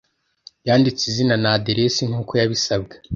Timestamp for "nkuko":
2.09-2.31